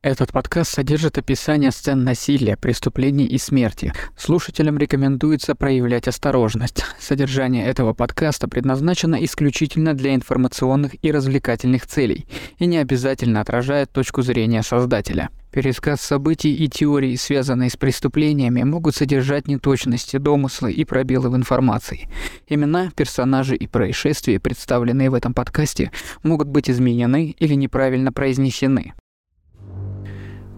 [0.00, 3.92] Этот подкаст содержит описание сцен насилия, преступлений и смерти.
[4.16, 6.84] Слушателям рекомендуется проявлять осторожность.
[7.00, 14.22] Содержание этого подкаста предназначено исключительно для информационных и развлекательных целей и не обязательно отражает точку
[14.22, 15.30] зрения создателя.
[15.50, 22.08] Пересказ событий и теорий, связанные с преступлениями, могут содержать неточности, домыслы и пробелы в информации.
[22.46, 25.90] Имена, персонажи и происшествия, представленные в этом подкасте,
[26.22, 28.94] могут быть изменены или неправильно произнесены.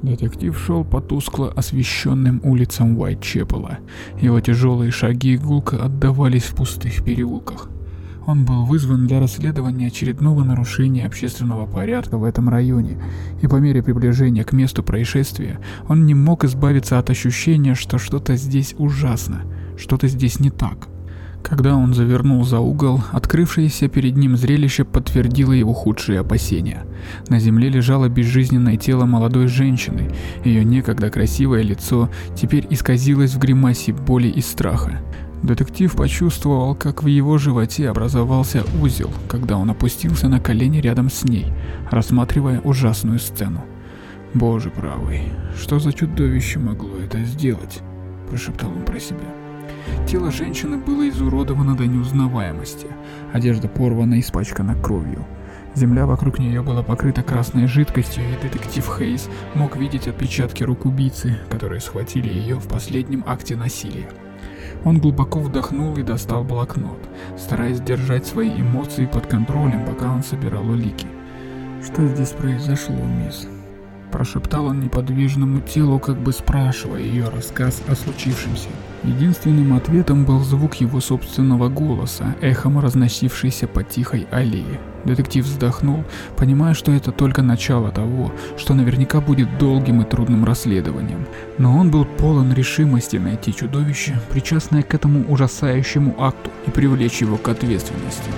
[0.02, 3.78] Детектив шел по тускло освещенным улицам Уайтчепела.
[4.20, 7.68] Его тяжелые шаги гулко отдавались в пустых переулках.
[8.26, 13.02] Он был вызван для расследования очередного нарушения общественного порядка в этом районе,
[13.42, 15.58] и по мере приближения к месту происшествия
[15.88, 19.42] он не мог избавиться от ощущения, что что-то здесь ужасно,
[19.76, 20.89] что-то здесь не так.
[21.50, 26.86] Когда он завернул за угол, открывшееся перед ним зрелище подтвердило его худшие опасения.
[27.28, 30.12] На земле лежало безжизненное тело молодой женщины,
[30.44, 35.00] ее некогда красивое лицо теперь исказилось в гримасе боли и страха.
[35.42, 41.24] Детектив почувствовал, как в его животе образовался узел, когда он опустился на колени рядом с
[41.24, 41.46] ней,
[41.90, 43.64] рассматривая ужасную сцену.
[44.34, 45.22] «Боже правый,
[45.60, 47.80] что за чудовище могло это сделать?»–
[48.30, 49.39] прошептал он про себя.
[50.06, 52.88] Тело женщины было изуродовано до неузнаваемости.
[53.32, 55.24] Одежда порвана и испачкана кровью.
[55.74, 61.38] Земля вокруг нее была покрыта красной жидкостью, и детектив Хейс мог видеть отпечатки рук убийцы,
[61.48, 64.08] которые схватили ее в последнем акте насилия.
[64.84, 66.98] Он глубоко вдохнул и достал блокнот,
[67.38, 71.06] стараясь держать свои эмоции под контролем, пока он собирал улики.
[71.84, 73.46] «Что здесь произошло, мисс?»
[74.10, 78.68] Прошептал он неподвижному телу, как бы спрашивая ее рассказ о случившемся.
[79.04, 84.80] Единственным ответом был звук его собственного голоса, эхом разносившийся по тихой аллее.
[85.04, 86.04] Детектив вздохнул,
[86.36, 91.26] понимая, что это только начало того, что наверняка будет долгим и трудным расследованием.
[91.56, 97.38] Но он был полон решимости найти чудовище, причастное к этому ужасающему акту, и привлечь его
[97.38, 98.30] к ответственности.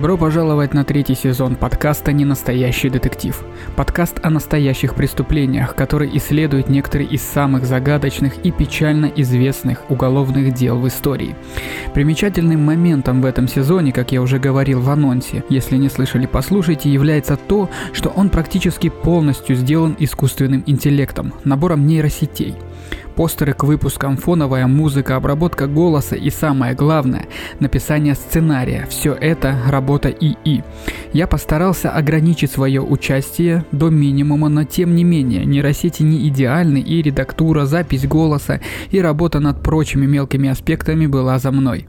[0.00, 3.38] Добро пожаловать на третий сезон подкаста «Ненастоящий детектив».
[3.76, 10.78] Подкаст о настоящих преступлениях, который исследует некоторые из самых загадочных и печально известных уголовных дел
[10.78, 11.36] в истории.
[11.92, 16.90] Примечательным моментом в этом сезоне, как я уже говорил в анонсе, если не слышали, послушайте,
[16.90, 22.56] является то, что он практически полностью сделан искусственным интеллектом, набором нейросетей–
[23.14, 27.26] постеры к выпускам, фоновая музыка, обработка голоса и самое главное,
[27.58, 28.86] написание сценария.
[28.88, 30.62] Все это работа ИИ.
[31.12, 37.02] Я постарался ограничить свое участие до минимума, но тем не менее, нейросети не идеальны и
[37.02, 38.60] редактура, запись голоса
[38.90, 41.86] и работа над прочими мелкими аспектами была за мной.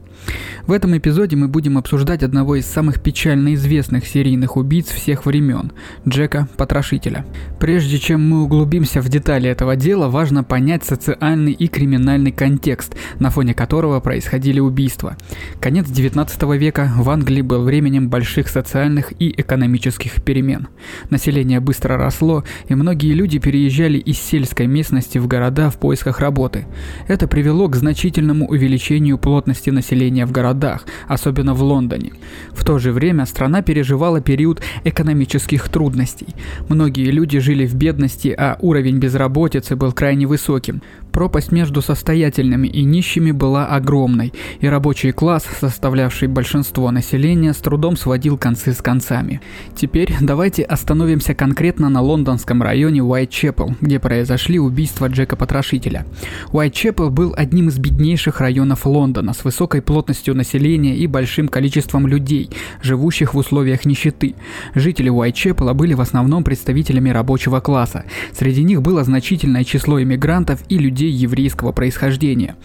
[0.66, 5.72] В этом эпизоде мы будем обсуждать одного из самых печально известных серийных убийц всех времен–
[6.08, 7.26] Джека Потрошителя.
[7.58, 13.30] Прежде чем мы углубимся в детали этого дела, важно понять социальный и криминальный контекст, на
[13.30, 15.16] фоне которого происходили убийства.
[15.60, 20.68] Конец 19 века в Англии был временем больших социальных и экономических перемен.
[21.10, 26.66] Население быстро росло, и многие люди переезжали из сельской местности в города в поисках работы.
[27.08, 32.12] Это привело к значительному увеличению плотности населения населения в городах, особенно в Лондоне.
[32.52, 36.26] В то же время страна переживала период экономических трудностей.
[36.68, 40.82] Многие люди жили в бедности, а уровень безработицы был крайне высоким.
[41.12, 47.98] Пропасть между состоятельными и нищими была огромной, и рабочий класс, составлявший большинство населения, с трудом
[47.98, 49.42] сводил концы с концами.
[49.76, 56.06] Теперь давайте остановимся конкретно на лондонском районе Уайтчепел, где произошли убийства Джека Потрошителя.
[56.50, 62.48] Уайтчепел был одним из беднейших районов Лондона с высокой плотностью населения и большим количеством людей,
[62.80, 64.34] живущих в условиях нищеты.
[64.74, 68.04] Жители Уайтчепела были в основном представителями рабочего класса.
[68.32, 72.56] Среди них было значительное число иммигрантов и людей еврейского происхождения.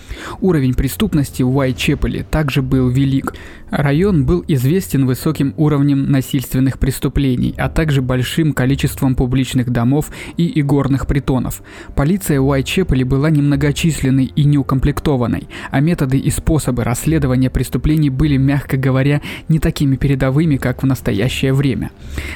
[0.42, 3.34] Уровень преступности в Уайтчепеле также был велик.
[3.70, 11.06] Район был известен высоким уровнем насильственных преступлений, а также большим количеством публичных домов и игорных
[11.06, 11.62] притонов.
[11.96, 19.22] Полиция Уайтчепеле была немногочисленной и неукомплектованной, а методы и способы расследования преступлений были, мягко говоря,
[19.50, 21.92] не такими передовыми, как в настоящее время.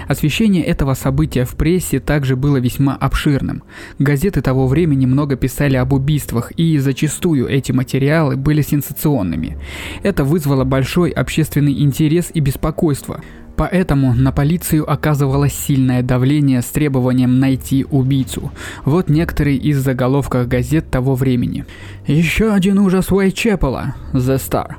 [0.08, 3.64] Освещение этого события в прессе также было весьма обширным.
[4.00, 9.58] Газеты того времени много писали об убийствах, и зачастую эти материалы были сенсационными.
[10.04, 13.22] Это вызвало большой общественный интерес и беспокойство.
[13.56, 18.52] Поэтому на полицию оказывалось сильное давление с требованием найти убийцу.
[18.86, 21.66] Вот некоторые из заголовков газет того времени.
[22.08, 23.96] Еще один ужас Уайтчепела.
[24.14, 24.76] The Star.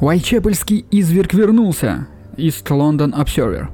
[0.00, 2.08] Уайтчепельский изверг вернулся.
[2.36, 3.68] East London Observer.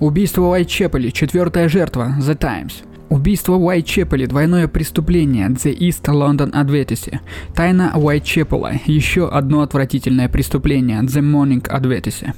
[0.00, 1.10] Убийство в.
[1.10, 2.16] Четвертая жертва.
[2.18, 2.82] The Times.
[3.08, 7.20] Убийство в Уайтчепеле– двойное преступление The East London Advertiser.
[7.54, 12.34] Тайна Уайтчепела– еще одно отвратительное преступление The Morning Advertiser.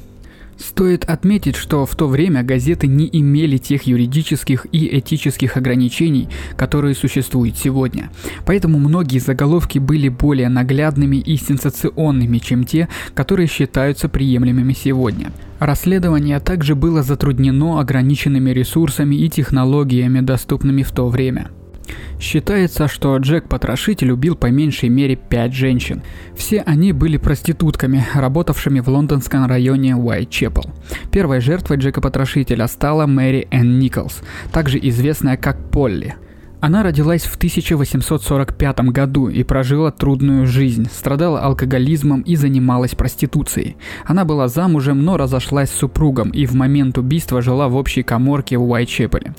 [0.58, 6.96] Стоит отметить, что в то время газеты не имели тех юридических и этических ограничений, которые
[6.96, 8.10] существуют сегодня.
[8.44, 15.30] Поэтому многие заголовки были более наглядными и сенсационными, чем те, которые считаются приемлемыми сегодня.
[15.60, 21.50] Расследование также было затруднено ограниченными ресурсами и технологиями, доступными в то время.
[22.20, 26.02] Считается, что Джек-потрошитель убил по меньшей мере пять женщин.
[26.36, 30.70] Все они были проститутками, работавшими в лондонском районе Уайт-Чепел.
[31.12, 34.20] Первой жертвой Джека-потрошителя стала Мэри Энн Николс,
[34.52, 36.14] также известная как Полли–
[36.60, 43.76] она родилась в 1845 году и прожила трудную жизнь, страдала алкоголизмом и занималась проституцией.
[44.04, 48.56] Она была замужем, но разошлась с супругом и в момент убийства жила в общей коморке
[48.56, 49.34] в Уайтчепеле.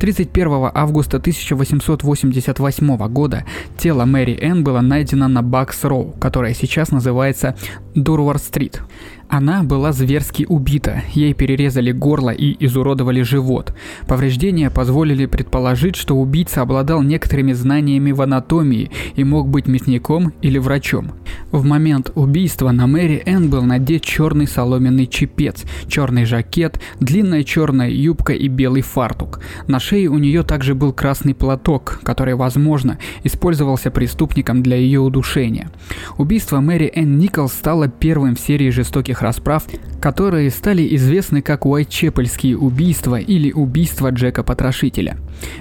[0.00, 3.44] 31 августа 1888 года
[3.76, 7.56] тело Мэри Энн было найдено на Бакс-Роу, которая сейчас называется
[7.94, 8.82] Дурвар-стрит.
[9.28, 13.74] Она была зверски убита, ей перерезали горло и изуродовали живот.
[14.06, 20.56] Повреждения позволили предположить, что убийца обладал некоторыми знаниями в анатомии и мог быть мясником или
[20.56, 21.12] врачом.
[21.50, 27.90] В момент убийства на Мэри Энн был надет черный соломенный чепец, черный жакет, длинная черная
[27.90, 29.40] юбка и белый фартук.
[29.66, 35.70] На шее у нее также был красный платок, который, возможно, использовался преступником для ее удушения.
[36.16, 39.64] Убийство Мэри Энн Николс стало первым в серии жестоких жестоких расправ,
[40.00, 45.16] которые стали известны как Уайтчепельские убийства или убийство Джека Потрошителя.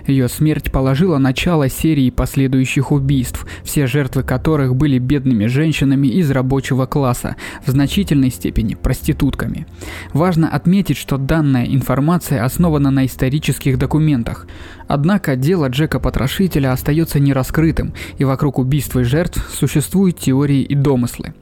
[0.06, 6.85] Ее смерть положила начало серии последующих убийств, все жертвы которых были бедными женщинами из рабочего
[6.85, 7.35] класса,
[7.65, 9.68] в значительной степени проститутками.
[10.13, 14.47] Важно отметить, что данная информация основана на исторических документах.
[14.88, 21.33] Однако дело Джека Потрошителя остается нераскрытым, и вокруг убийства жертв существуют теории и домыслы.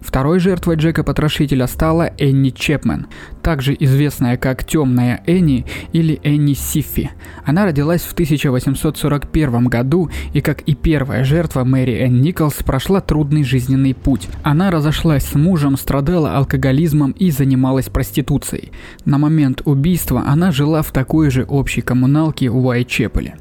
[0.00, 3.06] Второй жертвой Джека Потрошителя стала Энни Чепмен,
[3.42, 7.10] также известная как Темная Энни или Энни Сиффи.
[7.44, 13.44] Она родилась в 1841 году и, как и первая жертва Мэри Энн Николс, прошла трудный
[13.44, 14.28] жизненный путь.
[14.42, 18.72] Она разошлась с мужем, страдала алкоголизмом и занималась проституцией.
[19.04, 23.36] На момент убийства она жила в такой же общей коммуналке в Уайтчепеле.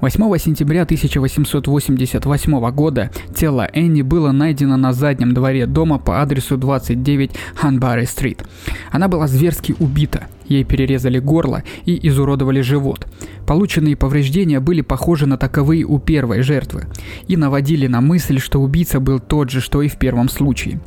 [0.00, 7.30] 8 сентября 1888 года тело Энни было найдено на заднем дворе дома по адресу 29
[7.54, 8.44] Ханбари-стрит.
[8.90, 10.26] Она была зверски убита.
[10.52, 13.06] Ей перерезали горло и изуродовали живот.
[13.46, 16.88] Полученные повреждения были похожи на таковые у первой жертвы
[17.26, 20.78] и наводили на мысль, что убийца был тот же, что и в первом случае.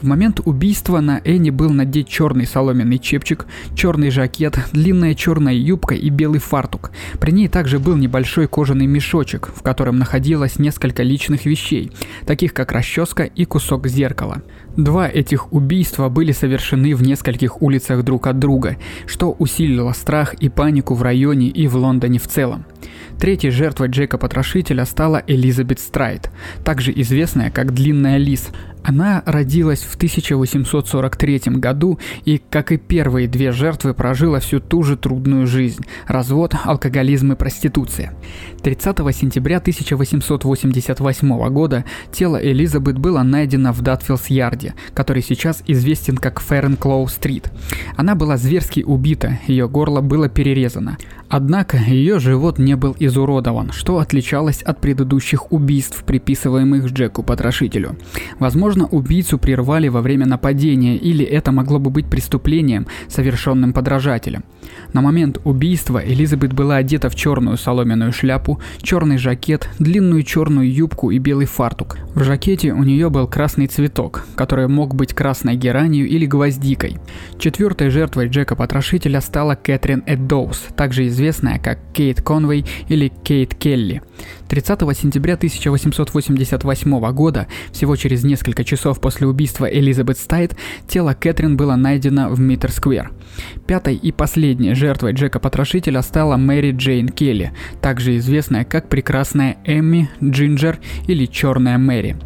[0.00, 3.44] В момент убийства на Энни был надет черный соломенный чепчик,
[3.74, 6.90] черный жакет, длинная черная юбка и белый фартук.
[7.20, 11.92] При ней также был небольшой кожаный мешочек, в котором находилось несколько личных вещей,
[12.26, 14.42] таких как расческа и кусок зеркала.
[14.76, 18.76] Два этих убийства были совершены в нескольких улицах друг от друга,
[19.06, 22.64] что усилило страх и панику в районе и в Лондоне в целом.
[23.22, 26.28] Третьей жертвой Джека Потрошителя стала Элизабет Страйт,
[26.64, 28.50] также известная как Длинная Лис.
[28.82, 34.96] Она родилась в 1843 году и, как и первые две жертвы, прожила всю ту же
[34.96, 38.12] трудную жизнь– развод, алкоголизм и проституция.
[38.64, 47.52] 30 сентября 1888 года тело Элизабет было найдено в Датфилс-Ярде, который сейчас известен как Фернклоу-стрит.
[47.96, 50.98] Она была зверски убита, ее горло было перерезано.
[51.32, 57.96] Однако ее живот не был изуродован, что отличалось от предыдущих убийств, приписываемых Джеку-потрошителю.
[58.38, 64.44] Возможно, убийцу прервали во время нападения, или это могло бы быть преступлением, совершенным подражателем.
[64.92, 71.10] На момент убийства Элизабет была одета в черную соломенную шляпу, черный жакет, длинную черную юбку
[71.10, 71.98] и белый фартук.
[72.14, 76.98] В жакете у нее был красный цветок, который мог быть красной геранью или гвоздикой.
[77.38, 84.02] Четвертой жертвой Джека-потрошителя стала Кэтрин Эддоус, также известная как Кейт Конвей или Кейт Келли.
[84.48, 90.54] 30 сентября 1888 года, всего через несколько часов после убийства Элизабет Стайт,
[90.86, 93.10] тело Кэтрин было найдено в Миттер-сквер.
[93.66, 100.78] Пятой и последней жертвой Джека-потрошителя стала Мэри Джейн Келли, также известная как прекрасная Эмми, Джинджер
[101.06, 102.16] или Черная Мэри.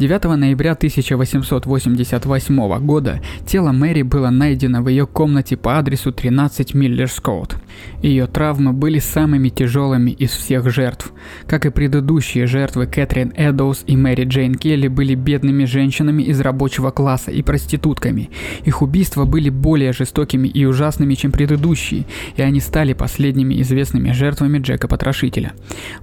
[0.00, 7.58] 9 ноября 1888 года тело Мэри было найдено в ее комнате по адресу 13 Миллерскоут.
[8.00, 11.12] Ее травмы были самыми тяжелыми из всех жертв.
[11.46, 16.90] Как и предыдущие жертвы, Кэтрин Эдоус и Мэри Джейн Келли были бедными женщинами из рабочего
[16.90, 18.30] класса и проститутками.
[18.64, 24.60] Их убийства были более жестокими и ужасными, чем предыдущие, и они стали последними известными жертвами
[24.60, 25.52] Джека Потрошителя.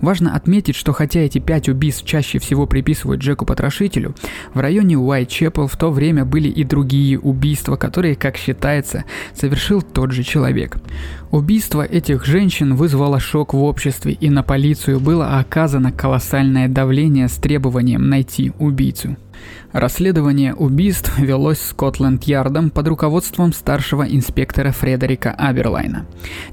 [0.02, 3.87] Важно отметить, что хотя эти пять убийств чаще всего приписывают Джеку Потрошителю,
[4.54, 10.12] в районе Уайт-Чепел в то время были и другие убийства, которые, как считается, совершил тот
[10.12, 10.78] же человек.
[11.32, 17.34] Убийство этих женщин вызвало шок в обществе, и на полицию было оказано колоссальное давление с
[17.34, 19.18] требованием найти убийцу.
[19.74, 26.06] Расследование убийств велось Скотланд-Ярдом под руководством старшего инспектора Фредерика Аберлайна.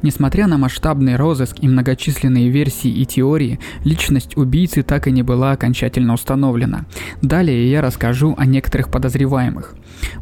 [0.03, 5.53] Несмотря на масштабный розыск и многочисленные версии и теории, личность убийцы так и не была
[5.53, 6.87] окончательно установлена.
[7.23, 9.75] Далее я расскажу о некоторых подозреваемых.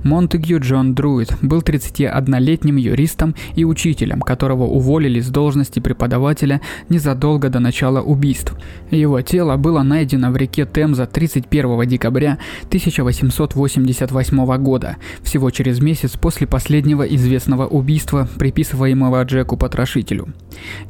[0.05, 7.61] Монтегю Джон Друид был 31-летним юристом и учителем, которого уволили с должности преподавателя незадолго до
[7.61, 8.55] начала убийств.
[8.91, 16.47] Его тело было найдено в реке Темза 31 декабря 1888 года, всего через месяц после
[16.47, 20.29] последнего известного убийства, приписываемого Джеку Потрошителю.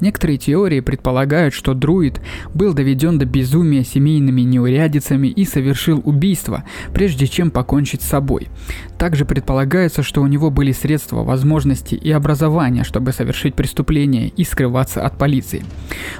[0.00, 2.20] Некоторые теории предполагают, что Друид
[2.54, 8.48] был доведен до безумия семейными неурядицами и совершил убийство, прежде чем покончить с собой.
[9.02, 15.04] Также предполагается, что у него были средства, возможности и образование, чтобы совершить преступление и скрываться
[15.04, 15.64] от полиции.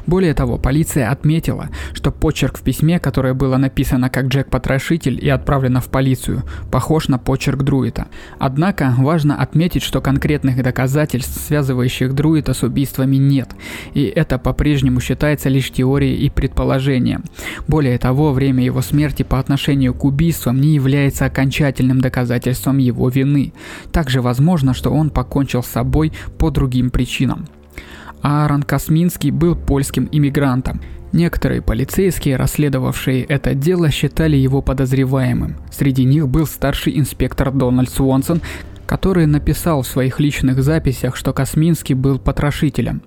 [0.07, 5.29] Более того, полиция отметила, что почерк в письме, которое было написано как Джек Потрошитель и
[5.29, 6.43] отправлено в полицию,
[6.73, 8.09] похож на почерк Друита.
[8.41, 13.51] Однако важно отметить, что конкретных доказательств, связывающих Друита с убийствами, нет,
[13.95, 17.23] и это по-прежнему считается лишь теорией и предположением.
[17.69, 22.42] Более того, время его смерти по отношению к убийствам не является окончательным доказательством
[22.79, 23.53] его вины.
[23.93, 27.47] Также возможно, что он покончил с собой по другим причинам.
[28.23, 30.81] Аарон Косминский был польским иммигрантом.
[31.13, 35.57] Некоторые полицейские, расследовавшие это дело, считали его подозреваемым.
[35.71, 38.41] Среди них был старший инспектор Дональд Свонсон,
[38.93, 43.01] который написал в своих личных записях, что Косминский был потрошителем.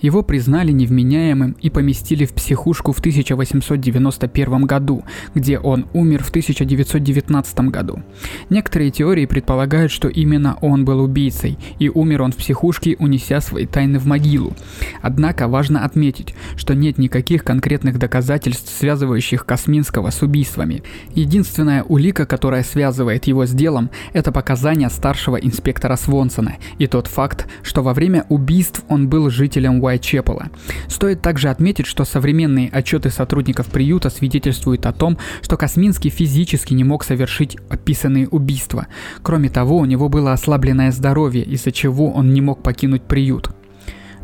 [0.00, 5.04] Его признали невменяемым и поместили в психушку в 1891 году,
[5.36, 8.02] где он умер в 1919 году.
[8.50, 13.66] Некоторые теории предполагают, что именно он был убийцей, и умер он в психушке, унеся свои
[13.66, 14.56] тайны в могилу.
[15.02, 20.82] Однако важно отметить, что нет никаких конкретных доказательств, связывающих Косминского с убийствами.
[21.14, 27.06] Единственная улика, которая связывает его с делом, это показания старшего старшего инспектора Свонсона и тот
[27.06, 30.48] факт, что во время убийств он был жителем Уайтчепела.
[30.88, 36.84] Стоит также отметить, что современные отчеты сотрудников приюта свидетельствуют о том, что Косминский физически не
[36.84, 38.86] мог совершить описанные убийства.
[39.22, 43.50] Кроме того, у него было ослабленное здоровье, из-за чего он не мог покинуть приют.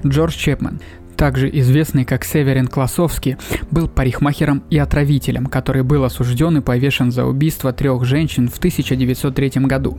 [0.06, 0.80] Джордж Чепман
[1.16, 3.36] также известный как Северин Классовский,
[3.70, 9.50] был парикмахером и отравителем, который был осужден и повешен за убийство трех женщин в 1903
[9.66, 9.98] году.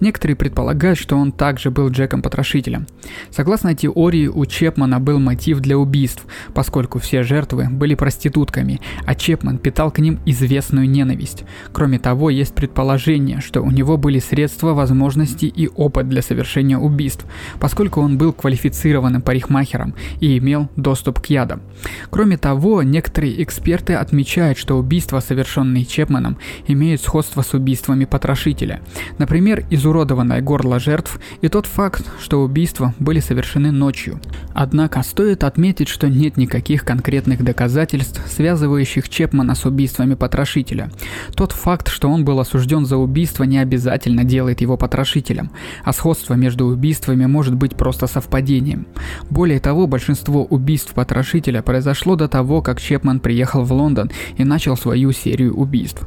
[0.00, 2.86] Некоторые предполагают, что он также был Джеком-потрошителем.
[3.30, 6.24] Согласно теории, у Чепмана был мотив для убийств,
[6.54, 11.44] поскольку все жертвы были проститутками, а Чепман питал к ним известную ненависть.
[11.72, 17.24] Кроме того, есть предположение, что у него были средства, возможности и опыт для совершения убийств,
[17.58, 21.62] поскольку он был квалифицированным парикмахером и имел имел доступ к ядам.
[22.10, 28.80] Кроме того, некоторые эксперты отмечают, что убийства, совершенные Чепманом, имеют сходство с убийствами потрошителя.
[29.18, 34.20] Например, изуродованное горло жертв и тот факт, что убийства были совершены ночью.
[34.52, 40.90] Однако стоит отметить, что нет никаких конкретных доказательств, связывающих Чепмана с убийствами потрошителя.
[41.36, 45.50] Тот факт, что он был осужден за убийство, не обязательно делает его потрошителем,
[45.84, 48.86] а сходство между убийствами может быть просто совпадением.
[49.30, 54.44] Более того, большинство большинство убийств потрошителя произошло до того, как Чепман приехал в Лондон и
[54.44, 56.06] начал свою серию убийств.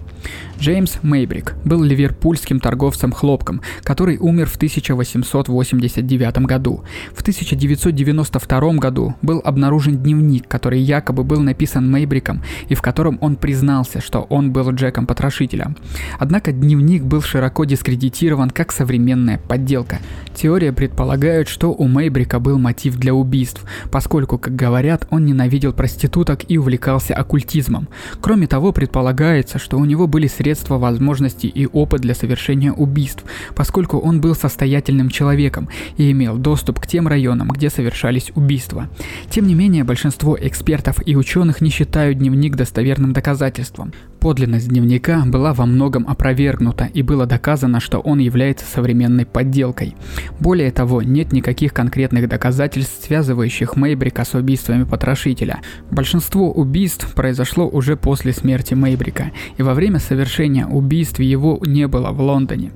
[0.59, 6.83] Джеймс Мейбрик был ливерпульским торговцем хлопком, который умер в 1889 году.
[7.13, 13.35] В 1992 году был обнаружен дневник, который якобы был написан Мейбриком и в котором он
[13.35, 15.75] признался, что он был Джеком-потрошителем.
[16.17, 19.99] Однако дневник был широко дискредитирован как современная подделка.
[20.33, 25.73] Теория предполагает, что у Мейбрика был мотив для убийств, поскольку поскольку, как говорят, он ненавидел
[25.73, 27.89] проституток и увлекался оккультизмом.
[28.21, 33.97] Кроме того, предполагается, что у него были средства, возможности и опыт для совершения убийств, поскольку
[33.97, 38.87] он был состоятельным человеком и имел доступ к тем районам, где совершались убийства.
[39.29, 43.91] Тем не менее, большинство экспертов и ученых не считают дневник достоверным доказательством.
[44.23, 49.97] Подлинность дневника была во многом опровергнута и было доказано, что он является современной подделкой.
[50.39, 55.59] Более того, нет никаких конкретных доказательств, связывающих Мейбрика с убийствами потрошителя.
[55.91, 62.11] Большинство убийств произошло уже после смерти Мейбрика, и во время совершения убийств его не было
[62.11, 62.71] в Лондоне.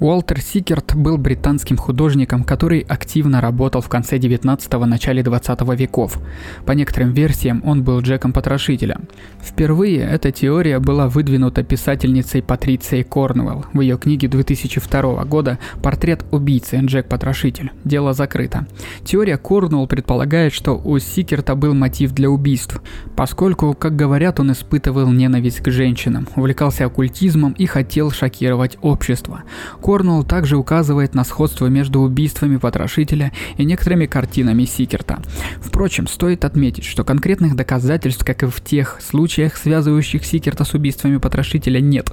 [0.00, 6.18] Уолтер Сикерт был британским художником, который активно работал в конце 19-го, начале 20 веков.
[6.66, 9.08] По некоторым версиям он был Джеком-потрошителем.
[9.40, 16.80] Впервые эта теория была выдвинута писательницей Патрицией Корнуэлл в ее книге 2002 года «Портрет убийцы.
[16.82, 17.70] Джек-потрошитель.
[17.84, 18.66] Дело закрыто».
[19.04, 22.82] Теория Корнуэлл предполагает, что у Сикерта был мотив для убийств,
[23.14, 29.44] поскольку, как говорят, он испытывал ненависть к женщинам, увлекался оккультизмом и хотел шокировать общество.
[29.84, 35.18] Корнуэлл также указывает на сходство между убийствами потрошителя и некоторыми картинами Сикерта.
[35.60, 41.18] Впрочем, стоит отметить, что конкретных доказательств, как и в тех случаях, связывающих Сикерта с убийствами
[41.18, 42.10] потрошителя, нет.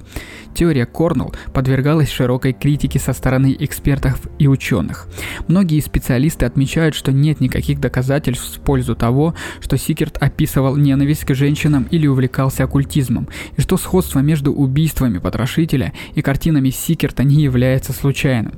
[0.54, 5.08] Теория Корнелл подвергалась широкой критике со стороны экспертов и ученых.
[5.48, 11.34] Многие специалисты отмечают, что нет никаких доказательств в пользу того, что Сикерт описывал ненависть к
[11.34, 17.61] женщинам или увлекался оккультизмом, и что сходство между убийствами потрошителя и картинами Сикерта не является
[17.62, 18.54] является случайным.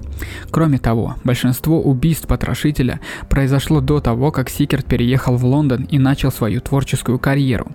[0.50, 6.32] Кроме того, большинство убийств потрошителя произошло до того, как Сикерт переехал в Лондон и начал
[6.32, 7.68] свою творческую карьеру.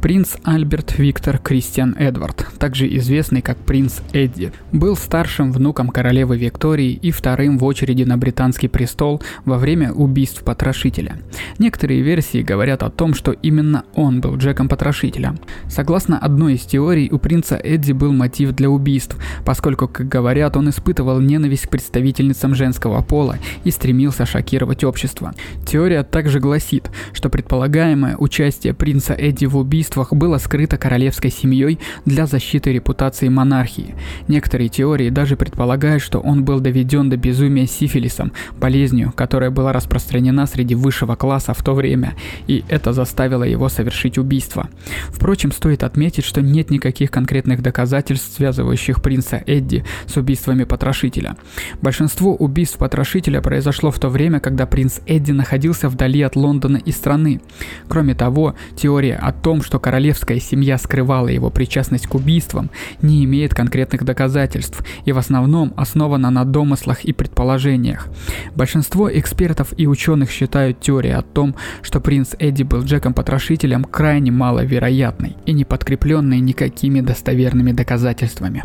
[0.00, 6.92] Принц Альберт Виктор Кристиан Эдвард, также известный как принц Эдди, был старшим внуком королевы Виктории
[6.92, 11.18] и вторым в очереди на британский престол во время убийств потрошителя.
[11.58, 15.40] Некоторые версии говорят о том, что именно он был Джеком-потрошителем.
[15.68, 20.70] Согласно одной из теорий, у принца Эдди был мотив для убийств, поскольку, как говорят, он
[20.70, 25.34] испытывал ненависть к представительницам женского пола и стремился шокировать общество.
[25.66, 31.78] Теория также гласит, что предполагаемое участие принца Эдди в убийстве убийствах было скрыто королевской семьей
[32.04, 33.94] для защиты репутации монархии.
[34.28, 40.46] Некоторые теории даже предполагают, что он был доведен до безумия сифилисом, болезнью, которая была распространена
[40.46, 42.14] среди высшего класса в то время,
[42.46, 44.68] и это заставило его совершить убийство.
[45.08, 51.36] Впрочем, стоит отметить, что нет никаких конкретных доказательств, связывающих принца Эдди с убийствами потрошителя.
[51.80, 56.92] Большинство убийств потрошителя произошло в то время, когда принц Эдди находился вдали от Лондона и
[56.92, 57.40] страны.
[57.88, 62.68] Кроме того, теория о том, что что королевская семья скрывала его причастность к убийствам,
[63.00, 68.08] не имеет конкретных доказательств и в основном основана на домыслах и предположениях.
[68.56, 75.36] Большинство экспертов и ученых считают теорию о том, что принц Эдди был Джеком-потрошителем крайне маловероятной
[75.46, 78.64] и не подкрепленной никакими достоверными доказательствами.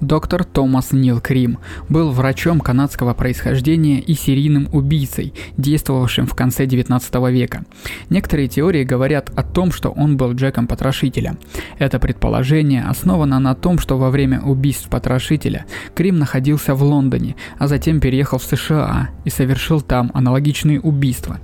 [0.00, 7.14] Доктор Томас Нил Крим был врачом канадского происхождения и серийным убийцей, действовавшим в конце 19
[7.30, 7.64] века.
[8.08, 11.38] Некоторые теории говорят о том, что он был Джеком-потрошителем.
[11.78, 17.68] Это предположение основано на том, что во время убийств потрошителя Крим находился в Лондоне, а
[17.68, 21.40] затем переехал в США и совершил там аналогичные убийства.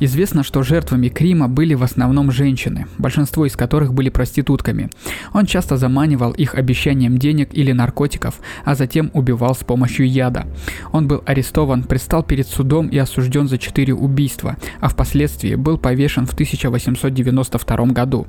[0.00, 4.90] Известно, что жертвами Крима были в основном женщины, большинство из которых были проститутками.
[5.32, 10.46] Он часто заманивал их обещанием денег или наркотиков, а затем убивал с помощью яда.
[10.92, 16.26] Он был арестован, предстал перед судом и осужден за четыре убийства, а впоследствии был повешен
[16.26, 18.26] в 1892 году.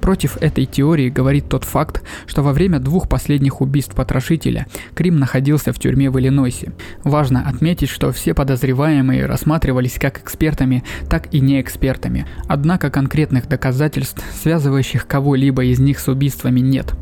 [0.00, 5.72] Против этой теории говорит тот факт, что во время двух последних убийств потрошителя Крим находился
[5.72, 6.72] в тюрьме в Иллинойсе.
[7.02, 12.26] Важно отметить, что все подозреваемые рассматривались как экспертами так и не экспертами.
[12.46, 16.94] Однако конкретных доказательств, связывающих кого-либо из них с убийствами, нет.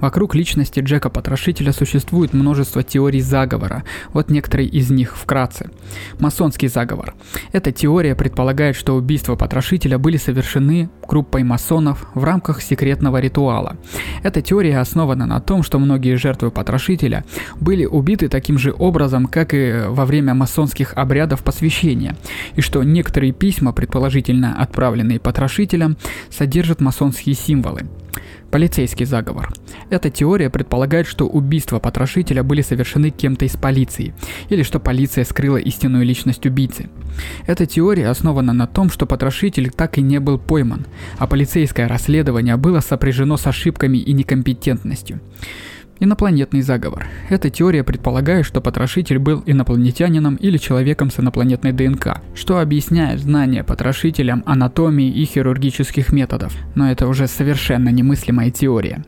[0.00, 3.84] Вокруг личности Джека Потрошителя существует множество теорий заговора.
[4.12, 5.70] Вот некоторые из них вкратце.
[6.18, 7.14] Масонский заговор.
[7.52, 13.76] Эта теория предполагает, что убийства Потрошителя были совершены группой масонов в рамках секретного ритуала.
[14.22, 17.24] Эта теория основана на том, что многие жертвы Потрошителя
[17.60, 22.16] были убиты таким же образом, как и во время масонских обрядов посвящения,
[22.54, 25.96] и что некоторые письма, предположительно отправленные потрошителям,
[26.30, 27.82] содержат масонские символы.
[28.50, 29.52] Полицейский заговор.
[29.90, 34.14] Эта теория предполагает, что убийства потрошителя были совершены кем-то из полиции,
[34.48, 36.88] или что полиция скрыла истинную личность убийцы.
[37.48, 40.86] Эта теория основана на том, что потрошитель так и не был пойман,
[41.18, 45.20] а полицейское расследование было сопряжено с ошибками и некомпетентностью.
[46.00, 47.06] Инопланетный заговор.
[47.30, 53.62] Эта теория предполагает, что потрошитель был инопланетянином или человеком с инопланетной ДНК, что объясняет знание
[53.62, 56.52] потрошителям анатомии и хирургических методов.
[56.74, 59.04] Но это уже совершенно немыслимая теория.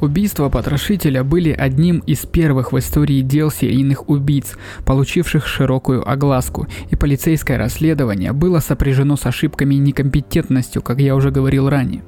[0.00, 6.96] Убийства потрошителя были одним из первых в истории дел серийных убийц, получивших широкую огласку, и
[6.96, 12.02] полицейское расследование было сопряжено с ошибками и некомпетентностью, как я уже говорил ранее.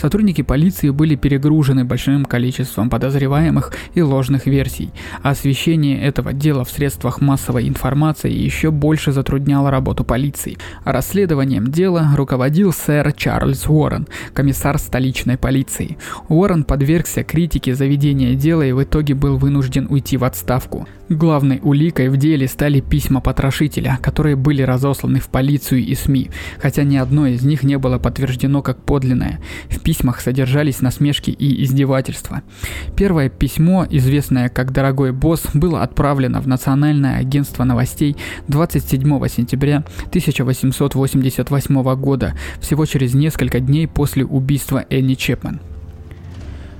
[0.00, 4.90] Сотрудники полиции были перегружены большим количеством подозреваемых и ложных версий,
[5.22, 10.56] а освещение этого дела в средствах массовой информации еще больше затрудняло работу полиции.
[10.84, 15.98] Расследованием дела руководил сэр Чарльз Уоррен, комиссар столичной полиции.
[16.28, 20.88] Уоррен подвергся критике за дела и в итоге был вынужден уйти в отставку.
[21.10, 26.82] Главной уликой в деле стали письма потрошителя, которые были разосланы в полицию и СМИ, хотя
[26.82, 29.40] ни одно из них не было подтверждено как подлинное.
[29.68, 32.42] В письмах содержались насмешки и издевательства.
[32.96, 38.16] Первое письмо, известное как «Дорогой босс», было отправлено в Национальное агентство новостей
[38.48, 45.60] 27 сентября 1888 года, всего через несколько дней после убийства Энни Чепман.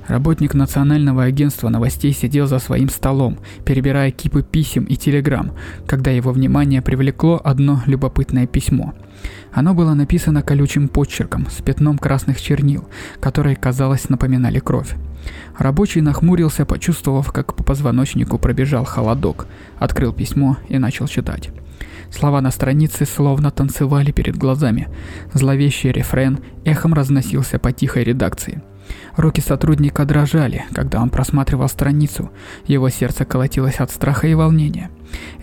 [0.07, 5.53] Работник Национального агентства новостей сидел за своим столом, перебирая кипы писем и телеграмм,
[5.87, 8.93] когда его внимание привлекло одно любопытное письмо.
[9.53, 12.87] Оно было написано колючим почерком с пятном красных чернил,
[13.21, 14.95] которые, казалось, напоминали кровь.
[15.57, 19.47] Рабочий нахмурился, почувствовав, как по позвоночнику пробежал холодок,
[19.79, 21.49] открыл письмо и начал читать.
[22.11, 24.89] Слова на странице словно танцевали перед глазами.
[25.33, 28.63] Зловещий рефрен эхом разносился по тихой редакции–
[29.17, 32.31] Руки сотрудника дрожали, когда он просматривал страницу.
[32.67, 34.91] Его сердце колотилось от страха и волнения.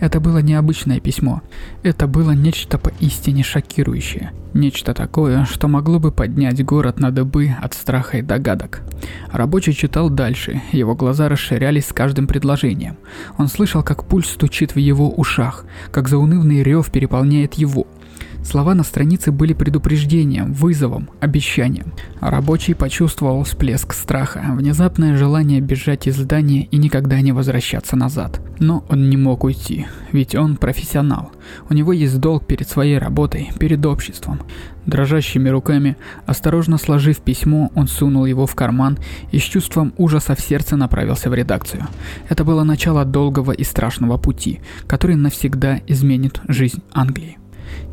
[0.00, 1.42] Это было необычное письмо.
[1.82, 4.32] Это было нечто поистине шокирующее.
[4.52, 8.82] Нечто такое, что могло бы поднять город на дыбы от страха и догадок.
[9.30, 12.96] Рабочий читал дальше, его глаза расширялись с каждым предложением.
[13.38, 17.86] Он слышал, как пульс стучит в его ушах, как заунывный рев переполняет его–
[18.44, 21.92] Слова на странице были предупреждением, вызовом, обещанием.
[22.20, 28.40] Рабочий почувствовал всплеск страха, внезапное желание бежать из здания и никогда не возвращаться назад.
[28.58, 31.30] Но он не мог уйти, ведь он профессионал.
[31.70, 34.40] У него есть долг перед своей работой, перед обществом.
[34.86, 38.98] Дрожащими руками, осторожно сложив письмо, он сунул его в карман
[39.30, 41.86] и с чувством ужаса в сердце направился в редакцию.
[42.28, 47.38] Это было начало долгого и страшного пути, который навсегда изменит жизнь Англии.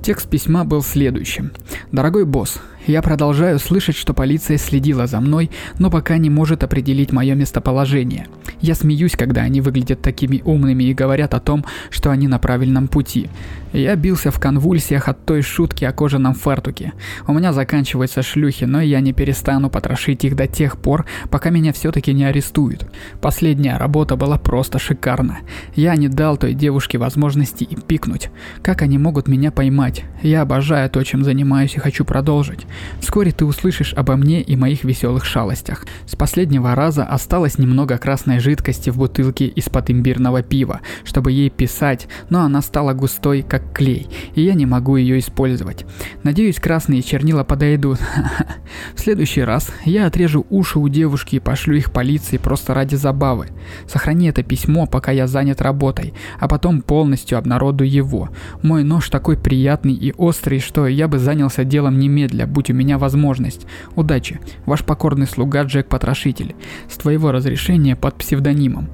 [0.01, 1.51] Текст письма был следующим.
[1.91, 7.11] «Дорогой босс, я продолжаю слышать, что полиция следила за мной, но пока не может определить
[7.11, 8.27] мое местоположение.
[8.61, 12.87] Я смеюсь, когда они выглядят такими умными и говорят о том, что они на правильном
[12.87, 13.29] пути.
[13.73, 16.93] Я бился в конвульсиях от той шутки о кожаном фартуке.
[17.27, 21.71] У меня заканчиваются шлюхи, но я не перестану потрошить их до тех пор, пока меня
[21.71, 22.89] все-таки не арестуют.
[23.21, 25.39] Последняя работа была просто шикарна.
[25.75, 28.29] Я не дал той девушке возможности и пикнуть.
[28.63, 30.03] Как они могут меня поймать?
[30.23, 32.65] Я обожаю то, чем занимаюсь и хочу продолжить.
[32.99, 35.85] Вскоре ты услышишь обо мне и моих веселых шалостях.
[36.05, 42.07] С последнего раза осталось немного красной жидкости в бутылке из-под имбирного пива, чтобы ей писать,
[42.29, 45.85] но она стала густой, как клей, и я не могу ее использовать.
[46.23, 47.99] Надеюсь, красные чернила подойдут.
[48.95, 53.47] В следующий раз я отрежу уши у девушки и пошлю их полиции просто ради забавы.
[53.87, 58.29] Сохрани это письмо, пока я занят работой, а потом полностью обнародую его.
[58.61, 62.97] Мой нож такой приятный и острый, что я бы занялся делом немедля, будь у меня
[62.97, 63.65] возможность.
[63.95, 66.55] Удачи, ваш покорный слуга Джек Потрошитель.
[66.89, 68.89] С твоего разрешения под псевдонимом.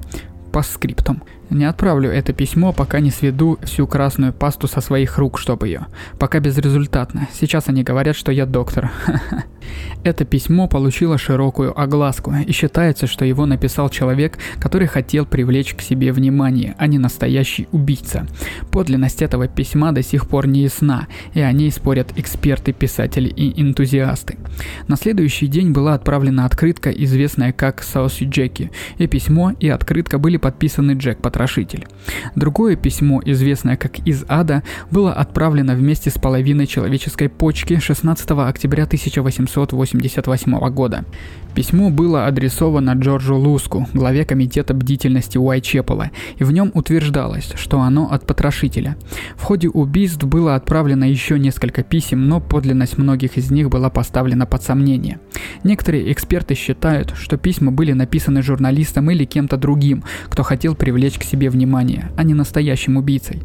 [0.52, 1.24] По скриптам.
[1.50, 5.86] Не отправлю это письмо, пока не сведу всю красную пасту со своих рук, чтобы ее.
[6.20, 7.26] Пока безрезультатно.
[7.32, 8.92] Сейчас они говорят, что я доктор.
[10.04, 15.80] Это письмо получило широкую огласку, и считается, что его написал человек, который хотел привлечь к
[15.80, 18.26] себе внимание, а не настоящий убийца.
[18.70, 23.60] Подлинность этого письма до сих пор не ясна, и о ней спорят эксперты, писатели и
[23.60, 24.36] энтузиасты.
[24.88, 30.36] На следующий день была отправлена открытка, известная как Сауси Джеки, и письмо и открытка были
[30.36, 31.86] подписаны Джек Потрошитель.
[32.34, 38.86] Другое письмо, известное как «Из ада», было отправлено вместе с половиной человеческой почки 16 октября
[39.72, 41.04] 1888 года.
[41.56, 48.12] Письмо было адресовано Джорджу Луску, главе комитета бдительности Уайчепела, и в нем утверждалось, что оно
[48.12, 48.98] от потрошителя.
[49.36, 54.44] В ходе убийств было отправлено еще несколько писем, но подлинность многих из них была поставлена
[54.44, 55.18] под сомнение.
[55.64, 61.22] Некоторые эксперты считают, что письма были написаны журналистом или кем-то другим, кто хотел привлечь к
[61.22, 63.42] себе внимание, а не настоящим убийцей.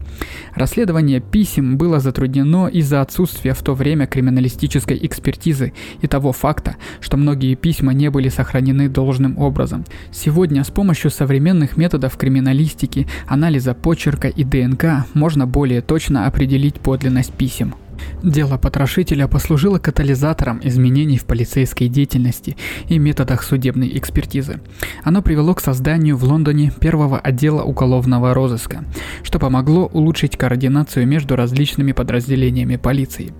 [0.53, 5.71] Расследование писем было затруднено из-за отсутствия в то время криминалистической экспертизы
[6.01, 9.85] и того факта, что многие письма не были сохранены должным образом.
[10.11, 17.33] Сегодня с помощью современных методов криминалистики, анализа почерка и ДНК можно более точно определить подлинность
[17.33, 17.75] писем.
[18.23, 22.55] Дело потрошителя послужило катализатором изменений в полицейской деятельности
[22.87, 24.61] и методах судебной экспертизы.
[25.03, 28.85] Оно привело к созданию в Лондоне первого отдела уголовного розыска,
[29.23, 33.33] что помогло улучшить координацию между различными подразделениями полиции.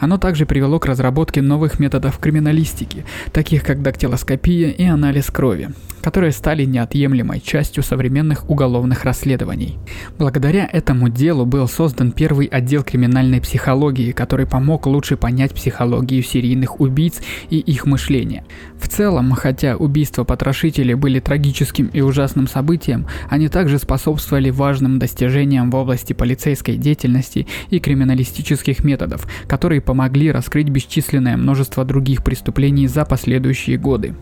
[0.00, 5.70] Оно также привело к разработке новых методов криминалистики, таких как дактилоскопия и анализ крови,
[6.02, 9.78] которые стали неотъемлемой частью современных уголовных расследований.
[10.18, 16.80] Благодаря этому делу был создан первый отдел криминальной психологии, который помог лучше понять психологию серийных
[16.80, 18.44] убийц и их мышление.
[18.78, 25.70] В целом, хотя убийства потрошителей были трагическим и ужасным событием, они также способствовали важным достижениям
[25.70, 33.04] в области полицейской деятельности и криминалистических методов, которые помогли раскрыть бесчисленное множество других преступлений за
[33.04, 34.14] последующие годы.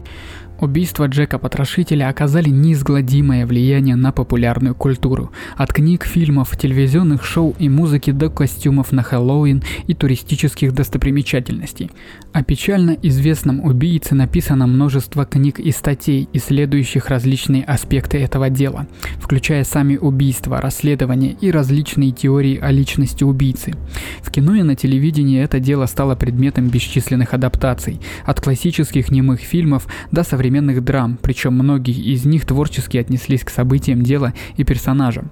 [0.63, 5.33] Убийства Джека Потрошителя оказали неизгладимое влияние на популярную культуру.
[5.57, 11.91] От книг, фильмов, телевизионных шоу и музыки до костюмов на Хэллоуин и туристических достопримечательностей.
[12.33, 18.87] О печально известном убийце написано множество книг и статей, исследующих различные аспекты этого дела,
[19.19, 23.73] включая сами убийства, расследования и различные теории о личности убийцы.
[24.23, 29.89] В кино и на телевидении это дело стало предметом бесчисленных адаптаций, от классических немых фильмов
[30.13, 35.31] до современных современных драм, причем многие из них творчески отнеслись к событиям дела и персонажам.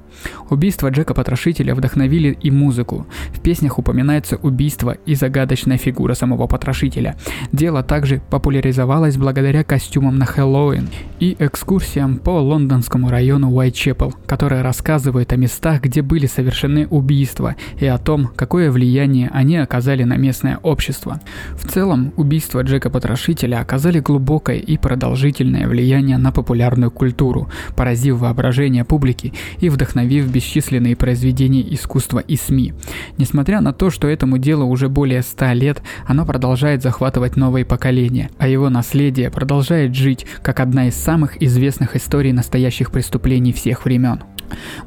[0.49, 3.07] Убийства Джека Потрошителя вдохновили и музыку.
[3.35, 7.17] В песнях упоминается убийство и загадочная фигура самого Потрошителя.
[7.53, 10.89] Дело также популяризовалось благодаря костюмам на Хэллоуин
[11.21, 17.85] и экскурсиям по лондонскому району Уайтчепел, которые рассказывают о местах, где были совершены убийства и
[17.85, 21.21] о том, какое влияние они оказали на местное общество.
[21.57, 28.19] В целом, убийства Джека Потрошителя оказали глубокое и продолжительное продолжительное влияние на популярную культуру, поразив
[28.19, 32.75] воображение публики и вдохновив бесчисленные произведения искусства и СМИ.
[33.19, 38.31] Несмотря на то, что этому делу уже более ста лет, оно продолжает захватывать новые поколения,
[38.39, 44.21] а его наследие продолжает жить как одна из самых известных историй настоящих преступлений всех времен.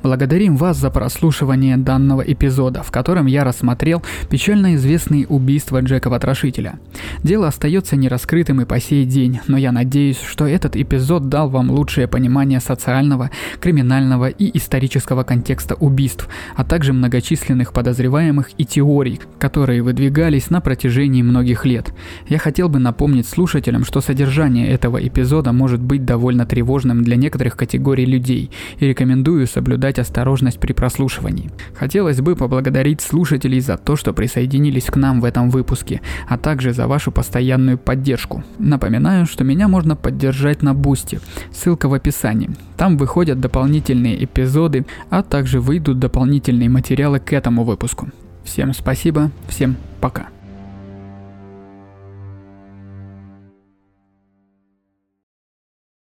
[0.01, 6.79] Благодарим вас за прослушивание данного эпизода, в котором я рассмотрел печально известные убийства Джека Потрошителя.
[7.23, 11.71] Дело остается нераскрытым и по сей день, но я надеюсь, что этот эпизод дал вам
[11.71, 19.81] лучшее понимание социального, криминального и исторического контекста убийств, а также многочисленных подозреваемых и теорий, которые
[19.81, 21.93] выдвигались на протяжении многих лет.
[22.27, 27.55] Я хотел бы напомнить слушателям, что содержание этого эпизода может быть довольно тревожным для некоторых
[27.55, 31.51] категорий людей, и рекомендую соблюдать осторожность при прослушивании.
[31.75, 36.73] Хотелось бы поблагодарить слушателей за то, что присоединились к нам в этом выпуске, а также
[36.73, 38.43] за вашу постоянную поддержку.
[38.59, 41.19] Напоминаю, что меня можно поддержать на Boosty,
[41.51, 42.49] ссылка в описании.
[42.77, 48.09] Там выходят дополнительные эпизоды, а также выйдут дополнительные материалы к этому выпуску.
[48.43, 50.27] Всем спасибо, всем пока.